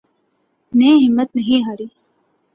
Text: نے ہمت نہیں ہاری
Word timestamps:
نے 0.73 0.89
ہمت 0.95 1.29
نہیں 1.35 1.61
ہاری 1.67 1.85